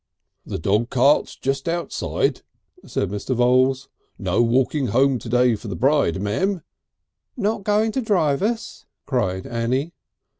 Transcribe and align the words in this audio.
"The 0.47 0.57
dog 0.57 0.89
cart's 0.89 1.35
just 1.35 1.69
outside," 1.69 2.41
said 2.83 3.11
Mr. 3.11 3.35
Voules. 3.35 3.87
"No 4.17 4.41
walking 4.41 4.87
home 4.87 5.19
to 5.19 5.29
day 5.29 5.55
for 5.55 5.67
the 5.67 5.75
bride, 5.75 6.19
Mam." 6.19 6.63
"Not 7.37 7.63
going 7.63 7.91
to 7.91 8.01
drive 8.01 8.41
us?" 8.41 8.87
cried 9.05 9.45
Annie. 9.45 9.93